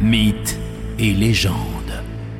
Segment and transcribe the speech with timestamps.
[0.00, 0.58] mythes
[0.98, 1.75] et légendes.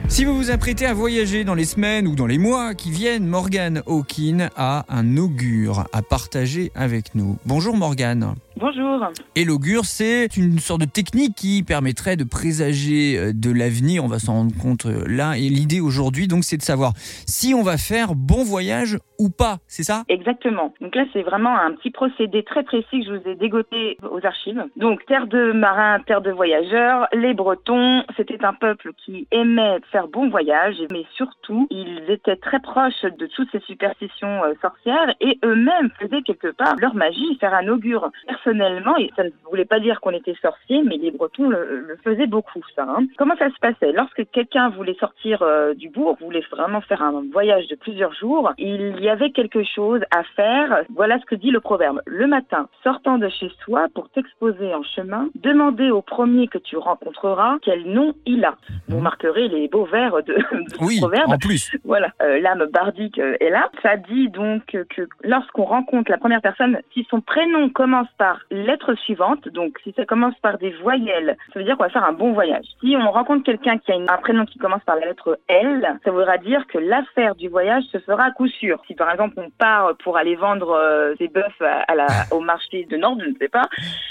[0.09, 3.27] Si vous vous apprêtez à voyager dans les semaines ou dans les mois qui viennent,
[3.27, 7.39] Morgane Hawkin a un augure à partager avec nous.
[7.45, 8.35] Bonjour Morgane.
[8.57, 8.87] Bonjour.
[9.35, 14.05] Et l'augure, c'est une sorte de technique qui permettrait de présager euh, de l'avenir.
[14.05, 15.37] On va s'en rendre compte euh, là.
[15.37, 16.93] Et l'idée aujourd'hui, donc, c'est de savoir
[17.27, 19.59] si on va faire bon voyage ou pas.
[19.67, 20.05] C'est ça?
[20.09, 20.73] Exactement.
[20.81, 24.25] Donc là, c'est vraiment un petit procédé très précis que je vous ai dégoté aux
[24.25, 24.63] archives.
[24.77, 29.96] Donc, terre de marins, terre de voyageurs, les Bretons, c'était un peuple qui aimait faire
[30.05, 35.39] bon voyage, mais surtout, ils étaient très proches de toutes ces superstitions euh, sorcières et
[35.45, 39.81] eux-mêmes faisaient quelque part leur magie, faire un augure personnellement, et ça ne voulait pas
[39.81, 42.87] dire qu'on était sorcier, mais les Bretons le, faisaient beaucoup, ça.
[42.89, 43.07] Hein.
[43.17, 43.93] Comment ça se passait?
[43.93, 48.53] Lorsque quelqu'un voulait sortir euh, du bourg, voulait vraiment faire un voyage de plusieurs jours,
[48.59, 50.83] il y avait quelque chose à faire.
[50.95, 52.03] Voilà ce que dit le proverbe.
[52.07, 56.77] Le matin, sortant de chez soi pour t'exposer en chemin, demandez au premier que tu
[56.77, 58.57] rencontreras quel nom il a.
[58.89, 59.03] Vous mhm.
[59.03, 61.33] marquerez les beaux de, de oui, proverbe.
[61.33, 61.71] en plus.
[61.85, 63.71] Voilà, euh, l'âme bardique euh, est là.
[63.83, 68.95] Ça dit donc que lorsqu'on rencontre la première personne, si son prénom commence par lettre
[68.95, 69.49] suivante.
[69.49, 72.33] Donc, si ça commence par des voyelles, ça veut dire qu'on va faire un bon
[72.33, 72.65] voyage.
[72.81, 76.11] Si on rencontre quelqu'un qui a un prénom qui commence par la lettre L, ça
[76.11, 78.81] voudra dire que l'affaire du voyage se fera à coup sûr.
[78.87, 82.87] Si par exemple on part pour aller vendre euh, des bœufs à, la, au marché
[82.91, 83.69] de Nord, je ne sais pas,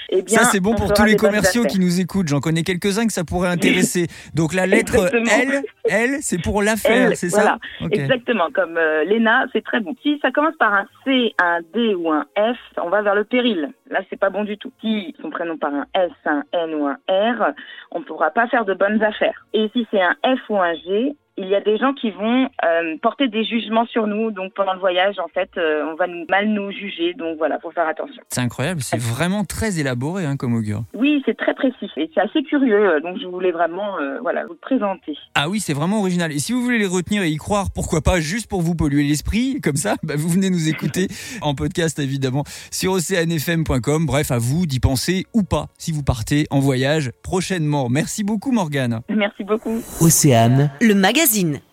[0.10, 2.28] eh bien, ça c'est bon pour tous les commerciaux qui nous écoutent.
[2.28, 4.08] J'en connais quelques-uns que ça pourrait intéresser.
[4.34, 7.58] Donc la lettre L, L, c'est pour l'affaire, c'est ça
[7.92, 8.50] Exactement.
[8.54, 9.96] Comme euh, Lena, c'est très bon.
[10.02, 13.24] Si ça commence par un C, un D ou un F, on va vers le
[13.24, 13.72] péril.
[13.90, 14.72] Là, c'est pas bon du tout.
[14.82, 17.54] Si son prénom par un S, un N ou un R,
[17.92, 19.46] on ne pourra pas faire de bonnes affaires.
[19.54, 22.50] Et si c'est un F ou un G, il y a des gens qui vont
[22.64, 24.32] euh, porter des jugements sur nous.
[24.32, 27.14] Donc pendant le voyage, en fait, euh, on va nous, mal nous juger.
[27.14, 28.22] Donc voilà, faut faire attention.
[28.30, 30.84] C'est incroyable, c'est vraiment très élaboré hein, comme augure.
[30.94, 32.96] Oui, c'est très précis et c'est assez curieux.
[32.96, 35.18] Euh, donc je voulais vraiment voilà, vous le présenter.
[35.36, 36.32] Ah oui, c'est vraiment original.
[36.32, 39.04] Et si vous voulez les retenir et y croire, pourquoi pas, juste pour vous polluer
[39.04, 41.08] l'esprit, comme ça, bah, vous venez nous écouter
[41.42, 44.06] en podcast évidemment sur oceanfm.com.
[44.06, 47.90] Bref, à vous d'y penser ou pas si vous partez en voyage prochainement.
[47.90, 49.02] Merci beaucoup Morgane.
[49.10, 49.82] Merci beaucoup.
[50.02, 50.72] Océane.
[50.82, 50.94] Le
[51.26, 51.60] magazine